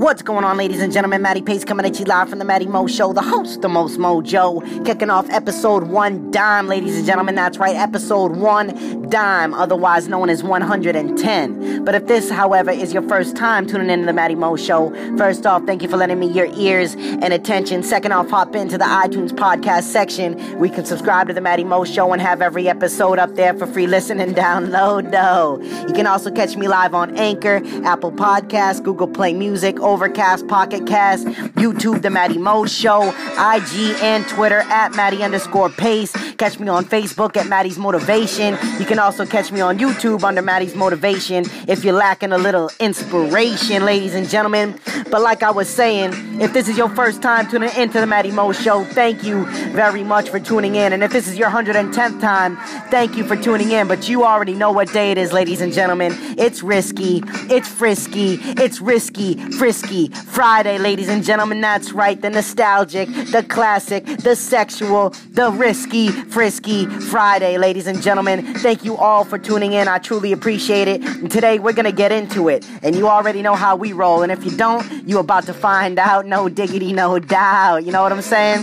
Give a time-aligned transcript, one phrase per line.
[0.00, 1.20] What's going on, ladies and gentlemen?
[1.20, 3.98] Matty Pace coming at you live from the Natty Mo Show, the host, the most
[3.98, 7.34] mojo, kicking off episode one dime, ladies and gentlemen.
[7.34, 11.84] That's right, episode one dime, otherwise known as 110.
[11.84, 15.44] But if this, however, is your first time tuning into the Natty Mo Show, first
[15.44, 17.82] off, thank you for lending me your ears and attention.
[17.82, 20.58] Second off, hop into the iTunes podcast section.
[20.58, 23.66] We can subscribe to the Natty Mo Show and have every episode up there for
[23.66, 25.10] free listen and download.
[25.10, 29.78] Though you can also catch me live on Anchor, Apple Podcasts, Google Play Music.
[29.90, 36.14] Overcast, Pocket Cast, YouTube, The Natty Mo Show, IG and Twitter at Matty underscore Pace.
[36.40, 38.56] Catch me on Facebook at Matty's Motivation.
[38.78, 42.70] You can also catch me on YouTube under Matty's Motivation if you're lacking a little
[42.80, 44.80] inspiration, ladies and gentlemen.
[45.10, 48.30] But like I was saying, if this is your first time tuning into the Natty
[48.30, 50.94] Mo Show, thank you very much for tuning in.
[50.94, 52.56] And if this is your 110th time,
[52.90, 53.86] thank you for tuning in.
[53.86, 56.14] But you already know what day it is, ladies and gentlemen.
[56.38, 61.60] It's risky, it's frisky, it's risky, Frisky Friday, ladies and gentlemen.
[61.60, 68.54] That's right, the nostalgic, the classic, the sexual, the risky, frisky Friday, ladies and gentlemen.
[68.54, 69.88] Thank you all for tuning in.
[69.88, 71.02] I truly appreciate it.
[71.02, 74.22] And today we're gonna get into it, and you already know how we roll.
[74.22, 76.26] And if you don't, you about to find out.
[76.26, 77.84] No diggity, no doubt.
[77.84, 78.62] You know what I'm saying?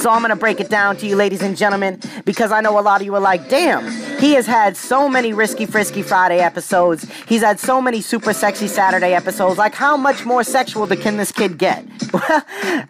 [0.00, 2.82] So I'm gonna break it down to you, ladies and gentlemen, because I know a
[2.82, 3.84] lot of you are like, damn,
[4.18, 7.06] he has had so many Risky Frisky Friday episodes.
[7.26, 9.58] He's had so many Super Sexy Saturday episodes.
[9.58, 11.84] Like, how much more sexual can this kid get?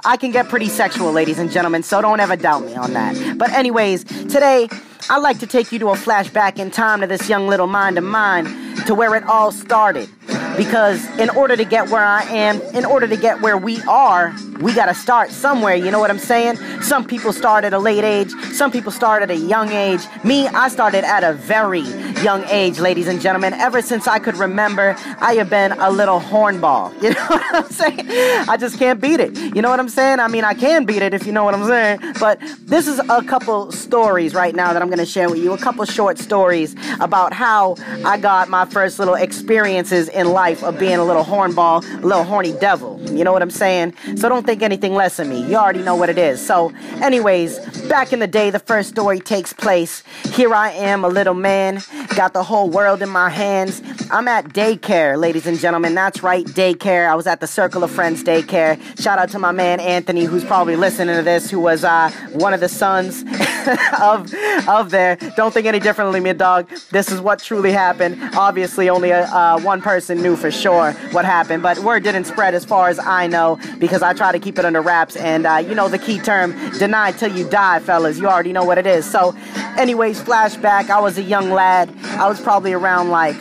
[0.05, 3.39] I can get pretty sexual, ladies and gentlemen, so don't ever doubt me on that.
[3.39, 4.69] But, anyways, today,
[5.09, 7.99] I'd like to take you to a flashback in time to this young little mind
[7.99, 8.45] of mine
[8.87, 10.09] to where it all started.
[10.57, 14.35] Because in order to get where I am, in order to get where we are,
[14.61, 16.57] we gotta start somewhere, you know what I'm saying?
[16.83, 20.01] Some people start at a late age, some people start at a young age.
[20.25, 21.83] Me, I started at a very
[22.23, 23.53] young age, ladies and gentlemen.
[23.55, 26.93] Ever since I could remember, I have been a little hornball.
[27.07, 28.09] You know what I'm saying?
[28.49, 29.37] I just can't beat it.
[29.55, 30.19] You know what I'm saying?
[30.19, 32.15] I mean, I can beat it if you know what I'm saying.
[32.19, 35.53] But this is a couple stories right now that I'm gonna share with you.
[35.53, 40.81] A couple short stories about how I got my first little experiences in life of
[40.81, 43.01] being a little hornball, a little horny devil.
[43.09, 43.95] You know what I'm saying?
[44.17, 45.47] So don't think anything less of me.
[45.47, 46.45] You already know what it is.
[46.45, 47.59] So, anyways,
[47.89, 50.03] back in the day, the first story takes place.
[50.33, 51.83] Here I am, a little man,
[52.15, 53.83] got the whole world in my hands.
[54.11, 55.95] I'm at daycare, ladies and gentlemen.
[55.95, 57.09] That's right, daycare.
[57.09, 58.81] I was at the Circle of Friends daycare.
[59.03, 62.55] Shout out to my man Anthony, who's probably listening to this, who was uh, one
[62.55, 63.23] of the sons
[64.01, 64.33] of
[64.69, 65.17] of there.
[65.37, 66.69] Don't think any differently, me dog.
[66.91, 68.19] This is what truly happened.
[68.37, 72.65] Obviously, only uh, one person knew for sure what happened, but word didn't spread as
[72.65, 75.17] far as I know because I try to keep it under wraps.
[75.17, 78.19] And uh, you know the key term, deny till you die, fellas.
[78.19, 79.09] You already know what it is.
[79.11, 79.35] So,
[79.77, 80.91] anyways, flashback.
[80.91, 81.93] I was a young lad.
[82.05, 83.37] I was probably around like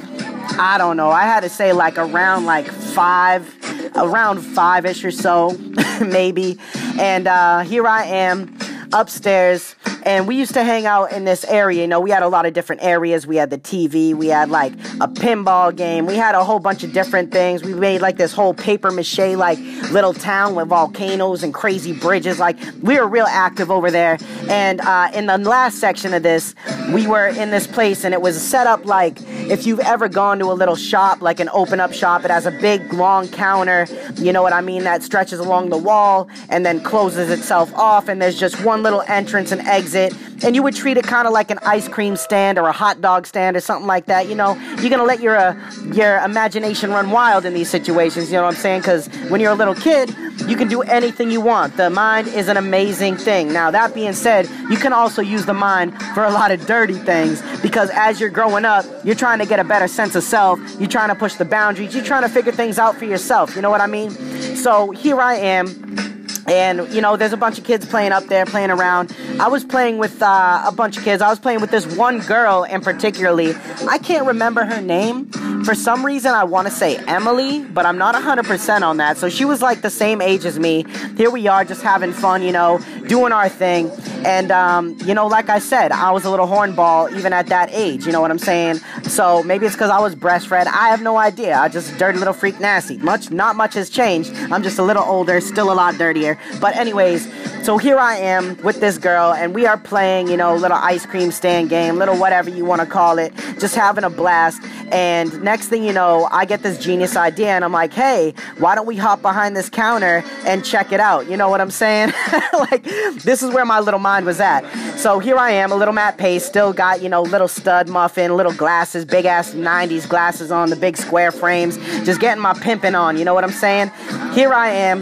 [0.57, 1.09] I don't know.
[1.09, 3.53] I had to say like around like five,
[3.95, 5.57] around five ish or so,
[6.01, 6.57] maybe.
[6.97, 8.57] And uh, here I am
[8.93, 11.81] upstairs and we used to hang out in this area.
[11.81, 13.25] You know, we had a lot of different areas.
[13.25, 16.83] We had the TV, we had like a pinball game, we had a whole bunch
[16.83, 17.63] of different things.
[17.63, 19.57] We made like this whole paper mache like
[19.91, 22.39] little town with volcanoes and crazy bridges.
[22.39, 24.17] Like we were real active over there.
[24.47, 26.53] And uh, in the last section of this,
[26.93, 30.39] we were in this place and it was set up like if you've ever gone
[30.39, 33.87] to a little shop, like an open up shop, it has a big long counter,
[34.15, 38.07] you know what I mean, that stretches along the wall and then closes itself off,
[38.07, 40.13] and there's just one little entrance and exit.
[40.43, 43.01] And you would treat it kind of like an ice cream stand or a hot
[43.01, 44.27] dog stand or something like that.
[44.27, 45.55] You know, you're gonna let your uh,
[45.93, 48.29] your imagination run wild in these situations.
[48.29, 48.81] You know what I'm saying?
[48.81, 50.15] Because when you're a little kid,
[50.47, 51.77] you can do anything you want.
[51.77, 53.51] The mind is an amazing thing.
[53.53, 56.93] Now, that being said, you can also use the mind for a lot of dirty
[56.93, 60.59] things because as you're growing up, you're trying to get a better sense of self.
[60.79, 61.95] You're trying to push the boundaries.
[61.95, 63.55] You're trying to figure things out for yourself.
[63.55, 64.11] You know what I mean?
[64.55, 66.04] So here I am
[66.45, 69.15] and you know there's a bunch of kids playing up there playing around.
[69.39, 71.21] I was playing with uh, a bunch of kids.
[71.21, 73.53] I was playing with this one girl in particularly.
[73.89, 75.29] I can't remember her name
[75.65, 79.17] for some reason i want to say emily but i'm not 100% on that.
[79.17, 80.85] So she was like the same age as me.
[81.17, 83.89] Here we are just having fun you know doing our thing.
[84.25, 87.69] And um, you know like i said i was a little hornball even at that
[87.71, 88.75] age you know what i'm saying?
[89.03, 90.67] So maybe it's because i was breastfed.
[90.67, 91.57] I have no idea.
[91.57, 92.97] I just dirty little freak nasty.
[92.97, 94.31] Much not much has changed.
[94.51, 96.37] I'm just a little older still a lot dirtier.
[96.61, 97.27] But anyways,
[97.65, 101.03] So here I am with this girl, and we are playing, you know, little ice
[101.03, 104.61] cream stand game, little whatever you want to call it, just having a blast.
[104.91, 108.75] And next thing you know, I get this genius idea, and I'm like, hey, why
[108.75, 111.27] don't we hop behind this counter and check it out?
[111.27, 112.13] You know what I'm saying?
[112.53, 112.83] like,
[113.23, 114.61] this is where my little mind was at.
[114.99, 118.37] So here I am, a little Matt Pace, still got, you know, little stud muffin,
[118.37, 122.93] little glasses, big ass 90s glasses on, the big square frames, just getting my pimping
[122.93, 123.89] on, you know what I'm saying?
[124.35, 125.01] Here I am,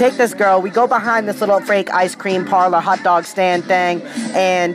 [0.00, 3.62] take this girl, we go behind this little fake ice cream parlor, hot dog stand
[3.66, 4.00] thing,
[4.34, 4.74] and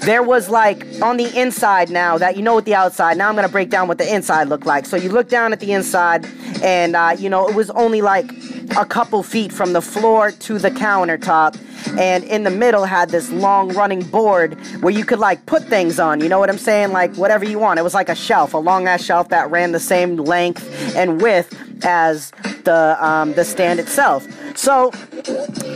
[0.00, 3.36] there was like on the inside now that you know what the outside now i'm
[3.36, 4.84] to break down what the inside looked like.
[4.84, 6.26] So you look down at the inside
[6.60, 8.32] and uh, you know it was only like
[8.76, 11.56] a couple feet from the floor to the countertop
[11.96, 16.00] and in the middle had this long running board where you could like put things
[16.00, 16.90] on you know what i'm saying?
[16.90, 17.78] Like whatever you want.
[17.78, 21.22] It was like a shelf a long ass shelf that ran the same length and
[21.22, 21.54] width
[21.84, 22.32] as
[22.68, 24.26] the um, the stand itself.
[24.56, 24.92] So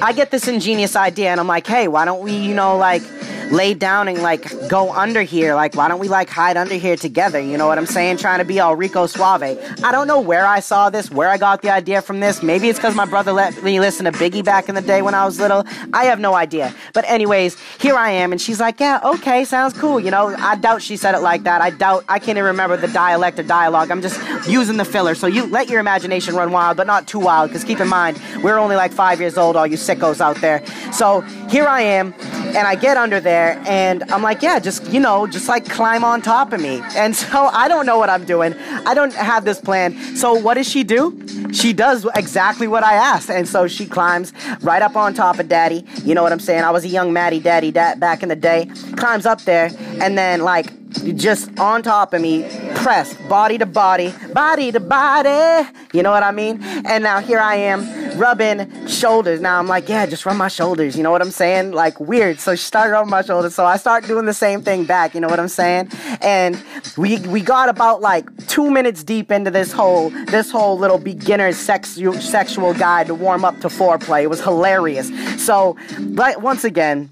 [0.02, 3.02] i get this ingenious idea and i'm like hey why don't we you know like
[3.50, 5.54] lay down and like go under here.
[5.54, 7.40] Like, why don't we like hide under here together?
[7.40, 8.18] You know what I'm saying?
[8.18, 9.42] Trying to be all Rico Suave.
[9.42, 12.42] I don't know where I saw this, where I got the idea from this.
[12.42, 15.14] Maybe it's because my brother let me listen to Biggie back in the day when
[15.14, 15.64] I was little.
[15.92, 16.74] I have no idea.
[16.92, 20.00] But anyways, here I am, and she's like, yeah, okay, sounds cool.
[20.00, 21.60] You know, I doubt she said it like that.
[21.60, 23.90] I doubt I can't even remember the dialect or dialogue.
[23.90, 25.14] I'm just using the filler.
[25.14, 27.50] So you let your imagination run wild, but not too wild.
[27.50, 30.64] Because keep in mind, we're only like five years old, all you sickos out there.
[30.92, 32.14] So here I am,
[32.56, 35.68] and I get under there there and I'm like, yeah, just, you know, just like
[35.68, 36.82] climb on top of me.
[36.96, 38.54] And so I don't know what I'm doing.
[38.86, 40.16] I don't have this plan.
[40.16, 41.02] So what does she do?
[41.52, 43.30] She does exactly what I asked.
[43.30, 45.84] And so she climbs right up on top of daddy.
[46.04, 46.64] You know what I'm saying?
[46.64, 48.70] I was a young Maddie daddy da- back in the day.
[48.96, 50.66] Climbs up there and then like
[51.16, 52.42] just on top of me,
[52.74, 55.68] pressed body to body, body to body.
[55.92, 56.62] You know what I mean?
[56.62, 59.40] And now here I am rubbing shoulders.
[59.40, 60.96] Now I'm like, yeah, just rub my shoulders.
[60.96, 61.72] You know what I'm saying?
[61.72, 62.40] Like weird.
[62.40, 63.54] So she started rubbing my shoulders.
[63.54, 65.14] So I start doing the same thing back.
[65.14, 65.90] You know what I'm saying?
[66.20, 66.62] And
[66.96, 71.52] we we got about like two minutes deep into this whole this whole little beginner
[71.52, 74.22] sex sexual guide to warm up to foreplay.
[74.22, 75.10] It was hilarious.
[75.44, 77.08] So, but once again,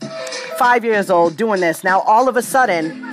[0.58, 1.85] five years old doing this.
[1.85, 3.08] Now all of a sudden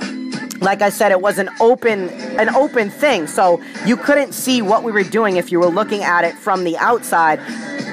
[0.60, 2.08] like I said, it was an open
[2.38, 6.02] an open thing, so you couldn't see what we were doing if you were looking
[6.02, 7.38] at it from the outside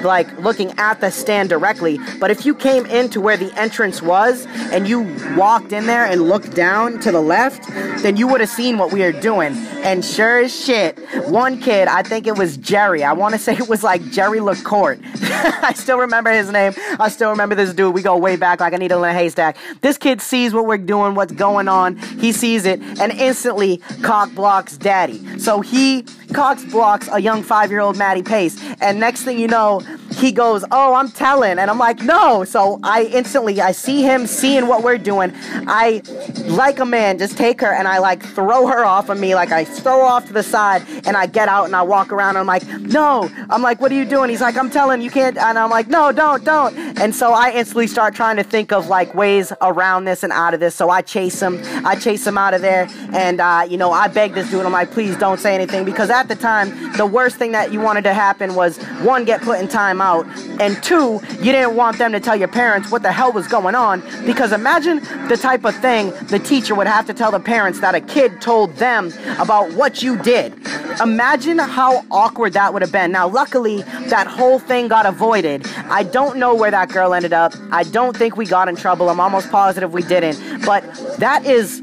[0.06, 1.98] like looking at the stand directly.
[2.20, 5.02] But if you came into where the entrance was and you
[5.36, 7.66] walked in there and looked down to the left,
[8.02, 9.54] then you would have seen what we were doing.
[9.84, 10.98] And sure as shit,
[11.28, 13.04] one kid, I think it was Jerry.
[13.04, 15.00] I want to say it was like Jerry LaCourte.
[15.62, 16.72] I still remember his name.
[16.98, 17.94] I still remember this dude.
[17.94, 19.56] We go way back like needle in a haystack.
[19.80, 21.96] This kid sees what we're doing, what's going on.
[21.96, 25.38] He sees it and instantly cock blocks daddy.
[25.38, 26.04] So he
[26.36, 28.62] Cox blocks a young five year old Maddie Pace.
[28.82, 29.80] And next thing you know,
[30.16, 31.58] he goes, Oh, I'm telling.
[31.58, 32.44] And I'm like, No.
[32.44, 35.32] So I instantly, I see him seeing what we're doing.
[35.66, 36.02] I,
[36.44, 39.34] like a man, just take her and I like throw her off of me.
[39.34, 42.36] Like I throw off to the side and I get out and I walk around.
[42.36, 43.30] I'm like, No.
[43.48, 44.28] I'm like, What are you doing?
[44.28, 45.38] He's like, I'm telling you can't.
[45.38, 46.76] And I'm like, No, don't, don't.
[47.00, 50.52] And so I instantly start trying to think of like ways around this and out
[50.52, 50.74] of this.
[50.74, 51.62] So I chase him.
[51.86, 52.88] I chase him out of there.
[53.14, 54.66] And, uh, you know, I beg this dude.
[54.66, 57.80] I'm like, Please don't say anything because at the time, the worst thing that you
[57.80, 60.26] wanted to happen was one, get put in timeout,
[60.60, 63.74] and two, you didn't want them to tell your parents what the hell was going
[63.74, 64.02] on.
[64.24, 67.94] Because imagine the type of thing the teacher would have to tell the parents that
[67.94, 70.52] a kid told them about what you did.
[71.00, 73.12] Imagine how awkward that would have been.
[73.12, 75.66] Now, luckily, that whole thing got avoided.
[75.88, 77.54] I don't know where that girl ended up.
[77.70, 79.08] I don't think we got in trouble.
[79.08, 80.64] I'm almost positive we didn't.
[80.64, 80.82] But
[81.18, 81.82] that is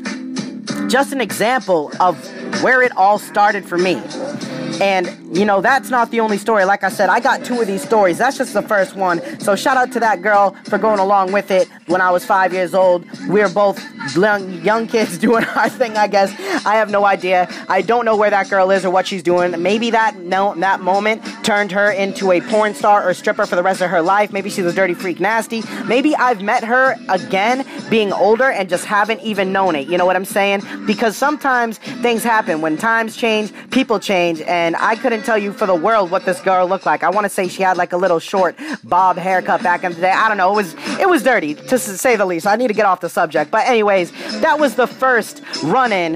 [0.87, 2.17] just an example of
[2.61, 4.01] where it all started for me.
[4.81, 6.65] And, you know, that's not the only story.
[6.65, 8.17] Like I said, I got two of these stories.
[8.17, 9.21] That's just the first one.
[9.39, 12.53] So shout out to that girl for going along with it when I was five
[12.53, 13.05] years old.
[13.27, 13.79] We are both
[14.15, 16.31] young kids doing our thing, I guess.
[16.65, 17.47] I have no idea.
[17.69, 19.61] I don't know where that girl is or what she's doing.
[19.61, 23.63] Maybe that no, that moment turned her into a porn star or stripper for the
[23.63, 24.31] rest of her life.
[24.31, 25.63] Maybe she's a dirty freak nasty.
[25.85, 29.87] Maybe I've met her again being older and just haven't even known it.
[29.87, 30.63] You know what I'm saying?
[30.85, 32.61] Because sometimes things happen.
[32.61, 34.41] When times change, people change.
[34.41, 37.03] And I couldn't tell you for the world what this girl looked like.
[37.03, 40.01] I want to say she had like a little short bob haircut back in the
[40.01, 40.11] day.
[40.11, 40.51] I don't know.
[40.51, 42.47] It was it was dirty to say the least.
[42.47, 43.51] I need to get off the subject.
[43.51, 46.13] But anyways, that was the first run-in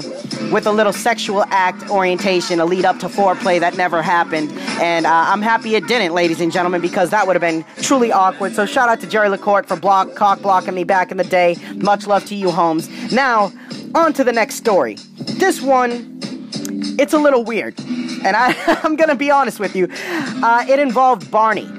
[0.51, 4.51] with a little sexual act orientation, a lead up to foreplay that never happened.
[4.81, 8.11] And uh, I'm happy it didn't, ladies and gentlemen, because that would have been truly
[8.11, 8.53] awkward.
[8.53, 11.55] So shout out to Jerry LaCourte for block cock blocking me back in the day.
[11.75, 12.89] Much love to you, Holmes.
[13.11, 13.51] Now,
[13.95, 14.95] on to the next story.
[15.17, 16.19] This one,
[16.99, 17.79] it's a little weird.
[17.79, 19.87] And I, I'm gonna be honest with you.
[19.91, 21.69] Uh, it involved Barney.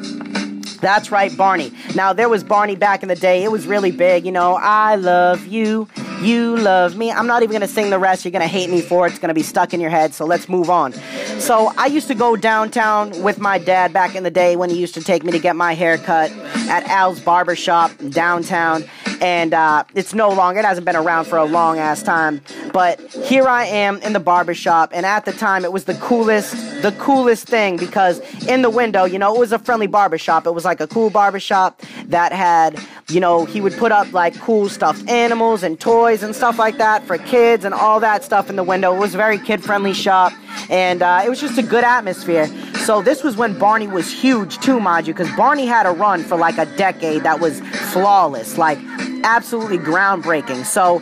[0.81, 1.73] That's right, Barney.
[1.95, 3.43] Now, there was Barney back in the day.
[3.45, 4.57] It was really big, you know.
[4.61, 5.89] I love you.
[6.21, 7.13] You love me.
[7.13, 8.25] I'm not even going to sing the rest.
[8.25, 9.11] You're going to hate me for it.
[9.11, 10.15] It's going to be stuck in your head.
[10.15, 10.93] So let's move on.
[11.39, 14.79] So I used to go downtown with my dad back in the day when he
[14.79, 16.31] used to take me to get my hair cut
[16.69, 18.85] at Al's Barber Shop downtown
[19.21, 22.41] and uh, it's no longer, it hasn't been around for a long ass time.
[22.73, 26.53] But here I am in the barbershop, and at the time it was the coolest,
[26.83, 30.47] the coolest thing because in the window, you know, it was a friendly barbershop.
[30.47, 32.79] It was like a cool barbershop that had,
[33.09, 36.79] you know, he would put up like cool stuffed animals and toys and stuff like
[36.79, 38.95] that for kids and all that stuff in the window.
[38.95, 40.33] It was a very kid friendly shop,
[40.69, 42.47] and uh, it was just a good atmosphere.
[42.85, 46.23] So this was when Barney was huge too, mind you, because Barney had a run
[46.23, 47.61] for like a decade that was
[47.93, 48.57] flawless.
[48.59, 48.79] Like
[49.25, 50.65] absolutely groundbreaking.
[50.65, 50.99] So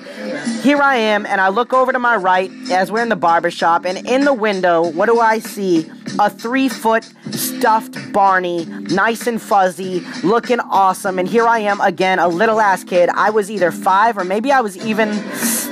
[0.63, 3.51] here I am, and I look over to my right as we're in the barber
[3.51, 5.91] shop, and in the window, what do I see?
[6.19, 11.19] A three foot stuffed Barney, nice and fuzzy, looking awesome.
[11.19, 13.11] And here I am again, a little ass kid.
[13.11, 15.13] I was either five or maybe I was even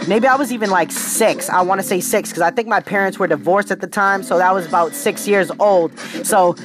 [0.09, 1.49] maybe I was even like six.
[1.49, 4.23] I want to say six because I think my parents were divorced at the time,
[4.23, 5.99] so that was about six years old.
[6.23, 6.57] So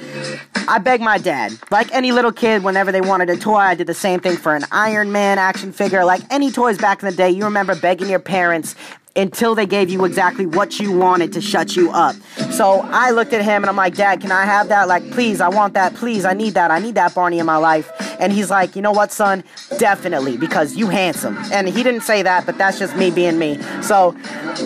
[0.68, 3.88] I begged my dad, like any little kid, whenever they wanted a toy, I did
[3.88, 6.06] the same thing for an Iron Man action figure.
[6.06, 8.76] Like any toys back in the day, you remember begging your parents
[9.16, 12.16] until they gave you exactly what you wanted to shut you up.
[12.52, 14.88] So I looked at him and I'm like, Dad, can I have that?
[14.88, 15.96] Like, please, I want that.
[15.96, 16.72] Please, I need that.
[16.72, 17.92] I need that Barney in my life.
[18.20, 19.44] And he's like, you know what, son?
[19.78, 21.38] Definitely, because you handsome.
[21.52, 23.60] And he didn't say that, but that's just me being me.
[23.82, 24.12] So,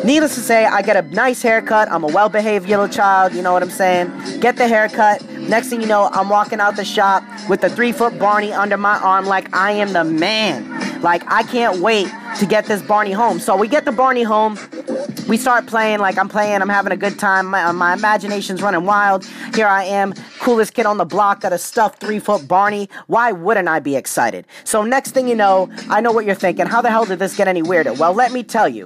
[0.03, 1.89] needless to say, I get a nice haircut.
[1.91, 4.39] I'm a well behaved little child, you know what I'm saying?
[4.39, 5.23] Get the haircut.
[5.29, 8.77] Next thing you know, I'm walking out the shop with the three foot Barney under
[8.77, 11.01] my arm like I am the man.
[11.01, 12.07] Like, I can't wait
[12.39, 13.39] to get this Barney home.
[13.39, 14.57] So we get the Barney home.
[15.27, 16.61] We start playing like I'm playing.
[16.61, 17.47] I'm having a good time.
[17.47, 19.25] My, my imagination's running wild.
[19.55, 22.89] Here I am, coolest kid on the block, got a stuffed three foot Barney.
[23.07, 24.45] Why wouldn't I be excited?
[24.65, 26.65] So next thing you know, I know what you're thinking.
[26.65, 27.93] How the hell did this get any weirder?
[27.93, 28.85] Well, let me tell you,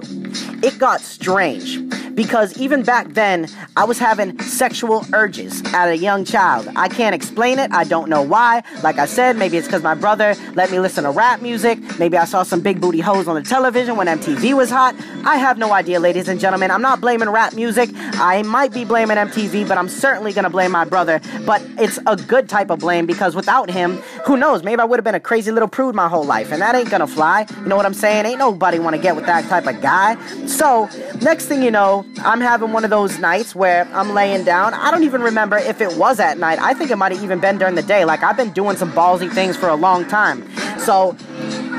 [0.62, 1.78] it got strange
[2.14, 6.68] because even back then, I was having sexual urges at a young child.
[6.74, 7.72] I can't explain it.
[7.72, 8.62] I don't know why.
[8.82, 11.78] Like I said, maybe it's because my brother let me listen to rap music.
[11.98, 14.96] Maybe I saw some big booty hoes on the television when MTV was hot.
[15.24, 16.70] I have no idea, ladies and gentlemen.
[16.70, 17.90] I'm not blaming rap music.
[17.94, 21.20] I might be blaming MTV, but I'm certainly to blame my brother.
[21.46, 24.62] But it's a good type of blame because without him, who knows?
[24.62, 26.90] Maybe I would have been a crazy little prude my whole life, and that ain't
[26.90, 27.46] to fly.
[27.60, 28.26] You know what I'm saying?
[28.26, 30.16] Ain't nobody want to get with that type of guy.
[30.46, 30.88] So,
[31.20, 34.74] next thing you know, I'm having one of those nights where I'm laying down.
[34.74, 36.58] I don't even remember if it was at night.
[36.60, 38.04] I think it might have even been during the day.
[38.04, 40.48] Like, I've been doing some ballsy things for a long time.
[40.78, 41.12] So,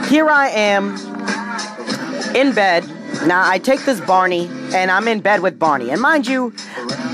[0.07, 0.95] here I am
[2.35, 2.83] in bed.
[3.25, 5.89] Now, I take this Barney, and I'm in bed with Barney.
[5.89, 6.53] And mind you,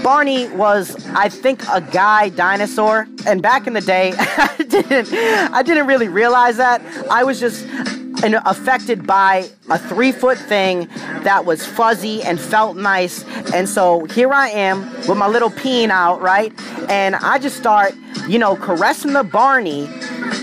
[0.04, 3.08] Barney was, I think, a guy dinosaur.
[3.26, 6.82] And back in the day, I didn't, I didn't really realize that.
[7.10, 7.66] I was just
[8.24, 10.88] and affected by a three foot thing
[11.24, 13.24] that was fuzzy and felt nice.
[13.54, 16.54] And so here I am with my little peen out, right?
[16.90, 17.94] And I just start,
[18.28, 19.88] you know, caressing the Barney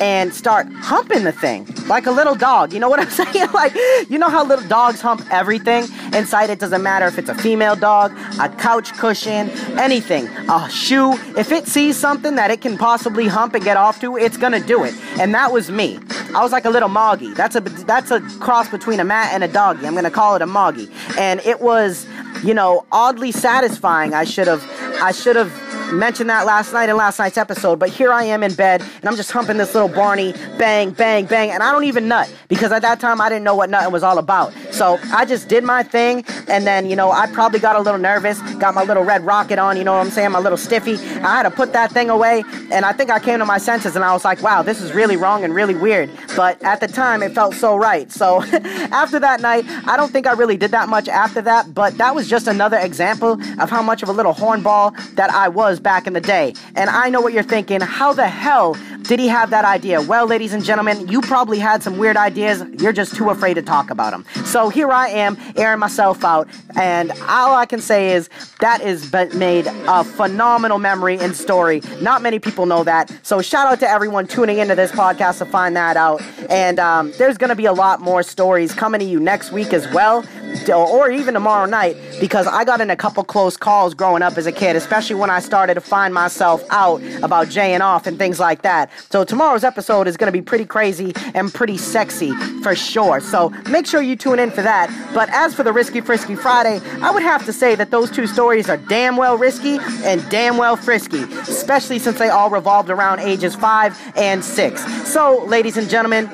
[0.00, 2.72] and start humping the thing like a little dog.
[2.72, 3.50] You know what I'm saying?
[3.52, 3.74] Like,
[4.08, 5.84] you know how little dogs hump everything
[6.14, 6.50] inside?
[6.50, 11.12] It doesn't matter if it's a female dog, a couch cushion, anything, a shoe.
[11.36, 14.60] If it sees something that it can possibly hump and get off to, it's gonna
[14.60, 14.94] do it.
[15.18, 15.98] And that was me.
[16.34, 17.34] I was like a little moggy.
[17.34, 19.86] That's a that's a cross between a mat and a doggy.
[19.86, 20.88] I'm gonna call it a moggy.
[21.18, 22.06] And it was,
[22.42, 24.14] you know, oddly satisfying.
[24.14, 24.64] I should have
[25.02, 25.52] I should have
[25.92, 29.08] mentioned that last night in last night's episode, but here I am in bed and
[29.08, 32.72] I'm just humping this little Barney, bang, bang, bang, and I don't even nut because
[32.72, 34.52] at that time I didn't know what nutting was all about.
[34.70, 38.00] So I just did my thing, and then you know I probably got a little
[38.00, 40.94] nervous, got my little red rocket on, you know what I'm saying, my little stiffy.
[40.94, 43.96] I had to put that thing away, and I think I came to my senses
[43.96, 46.10] and I was like, wow, this is really wrong and really weird.
[46.36, 48.10] But at the time it felt so right.
[48.10, 48.42] So
[48.90, 52.14] after that night, I don't think I really did that much after that, but that
[52.14, 56.06] was just another example of how much of a little hornball that I was back
[56.06, 56.54] in the day.
[56.74, 57.80] And I know what you're thinking.
[57.80, 60.00] How the hell did he have that idea?
[60.00, 62.62] Well, ladies and gentlemen, you probably had some weird ideas.
[62.78, 64.24] You're just too afraid to talk about them.
[64.46, 66.48] So here I am, airing myself out.
[66.76, 71.82] And all I can say is that is made a phenomenal memory and story.
[72.00, 73.12] Not many people know that.
[73.22, 76.22] So shout out to everyone tuning into this podcast to find that out.
[76.48, 79.72] And um, there's going to be a lot more stories coming to you next week
[79.72, 80.24] as well.
[80.70, 84.46] Or even tomorrow night because I got in a couple close calls growing up as
[84.46, 88.38] a kid, especially when I started to find myself out about jaying off and things
[88.38, 88.90] like that.
[89.10, 92.32] So tomorrow's episode is going to be pretty crazy and pretty sexy
[92.62, 93.20] for sure.
[93.20, 94.90] So make sure you tune in for that.
[95.14, 98.26] But as for the Risky Frisky Friday, I would have to say that those two
[98.26, 103.20] stories are damn well risky and damn well frisky, especially since they all revolved around
[103.20, 105.08] ages 5 and 6.
[105.12, 106.28] So, ladies and gentlemen,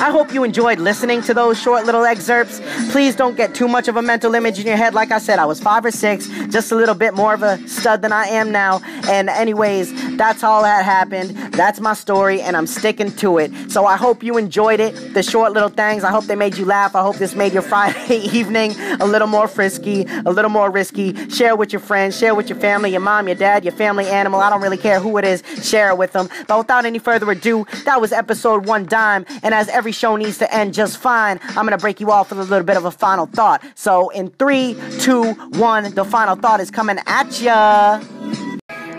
[0.00, 2.60] I hope you enjoyed listening to those short little excerpts.
[2.90, 4.92] Please don't get too much of a mental image in your head.
[4.92, 7.58] Like I said, I was five or six, just a little bit more of a
[7.68, 8.80] stud than I am now.
[9.08, 11.53] And, anyways, that's all that happened.
[11.56, 13.52] That's my story, and I'm sticking to it.
[13.70, 15.14] So I hope you enjoyed it.
[15.14, 16.02] The short little things.
[16.02, 16.96] I hope they made you laugh.
[16.96, 21.14] I hope this made your Friday evening a little more frisky, a little more risky.
[21.28, 24.40] Share with your friends, share with your family, your mom, your dad, your family animal.
[24.40, 25.42] I don't really care who it is.
[25.62, 26.28] Share it with them.
[26.48, 29.24] But without any further ado, that was episode one dime.
[29.42, 32.40] And as every show needs to end just fine, I'm gonna break you off with
[32.40, 33.62] a little bit of a final thought.
[33.74, 38.00] So in three, two, one, the final thought is coming at ya.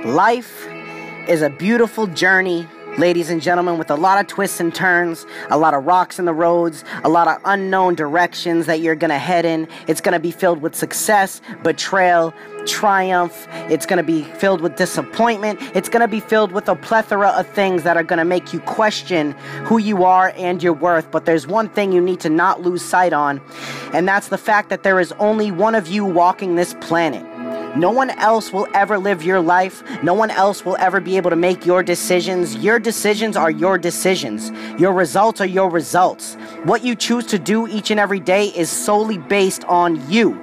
[0.05, 0.67] Life
[1.27, 2.67] is a beautiful journey
[2.97, 6.25] ladies and gentlemen, with a lot of twists and turns, a lot of rocks in
[6.25, 9.67] the roads, a lot of unknown directions that you're gonna head in.
[9.87, 12.33] It's gonna be filled with success, betrayal,
[12.65, 13.47] triumph.
[13.69, 15.59] It's gonna be filled with disappointment.
[15.75, 19.31] It's gonna be filled with a plethora of things that are gonna make you question
[19.65, 21.11] who you are and your worth.
[21.11, 23.41] But there's one thing you need to not lose sight on,
[23.93, 27.25] and that's the fact that there is only one of you walking this planet.
[27.75, 29.83] No one else will ever live your life.
[30.01, 32.55] No one else will ever be able to make your decisions.
[32.55, 34.51] Your decisions are your decisions.
[34.79, 36.35] Your results are your results.
[36.63, 40.41] What you choose to do each and every day is solely based on you.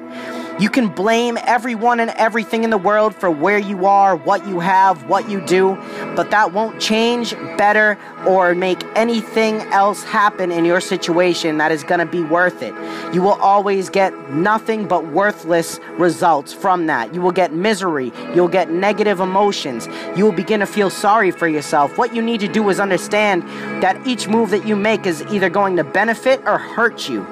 [0.61, 4.61] You can blame everyone and everything in the world for where you are, what you
[4.61, 5.77] have, what you do,
[6.15, 11.83] but that won't change, better, or make anything else happen in your situation that is
[11.83, 12.75] going to be worth it.
[13.15, 17.15] You will always get nothing but worthless results from that.
[17.15, 18.13] You will get misery.
[18.35, 19.89] You'll get negative emotions.
[20.17, 21.97] You will begin to feel sorry for yourself.
[21.97, 23.43] What you need to do is understand
[23.83, 27.27] that each move that you make is either going to benefit or hurt you.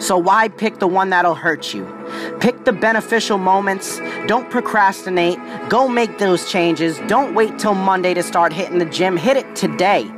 [0.00, 1.99] So why pick the one that'll hurt you?
[2.40, 4.00] Pick the beneficial moments.
[4.26, 5.38] Don't procrastinate.
[5.68, 6.98] Go make those changes.
[7.06, 9.16] Don't wait till Monday to start hitting the gym.
[9.16, 10.10] Hit it today.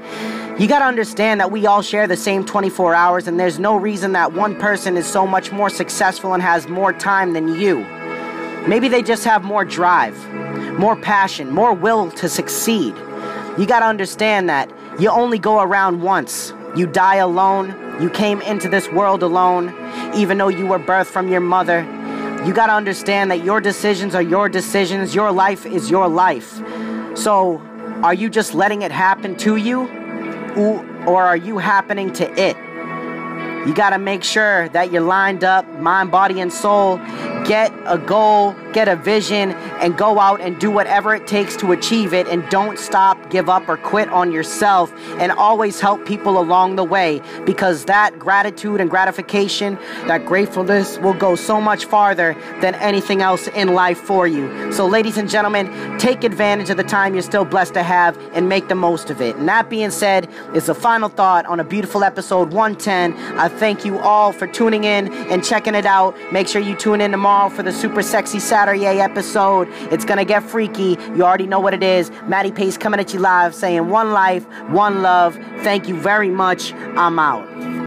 [0.58, 3.76] You got to understand that we all share the same 24 hours, and there's no
[3.76, 7.80] reason that one person is so much more successful and has more time than you.
[8.68, 10.16] Maybe they just have more drive,
[10.78, 12.94] more passion, more will to succeed.
[13.58, 16.52] You got to understand that you only go around once.
[16.76, 17.74] You die alone.
[18.00, 19.68] You came into this world alone,
[20.14, 21.80] even though you were birthed from your mother.
[22.44, 25.14] You got to understand that your decisions are your decisions.
[25.14, 26.60] Your life is your life.
[27.16, 27.58] So,
[28.02, 29.86] are you just letting it happen to you?
[31.06, 32.56] Or are you happening to it?
[33.66, 36.98] You got to make sure that you're lined up, mind, body, and soul.
[37.44, 41.70] Get a goal, get a vision, and go out and do whatever it takes to
[41.70, 42.26] achieve it.
[42.26, 44.92] And don't stop, give up, or quit on yourself.
[45.18, 51.14] And always help people along the way because that gratitude and gratification, that gratefulness will
[51.14, 54.72] go so much farther than anything else in life for you.
[54.72, 58.48] So, ladies and gentlemen, take advantage of the time you're still blessed to have and
[58.48, 59.36] make the most of it.
[59.36, 63.38] And that being said, is the final thought on a beautiful episode 110.
[63.38, 66.16] I thank you all for tuning in and checking it out.
[66.32, 69.68] Make sure you tune in tomorrow for the Super Sexy Saturday episode.
[69.92, 70.98] It's gonna get freaky.
[71.14, 72.10] You already know what it is.
[72.26, 75.34] Maddie Pace coming at you live saying one life, one love.
[75.62, 76.72] Thank you very much.
[76.74, 77.72] I'm out.